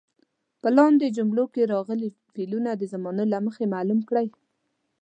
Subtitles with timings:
[0.61, 4.27] په لاندې جملو کې راغلي فعلونه د زمانې له مخې معلوم کړئ.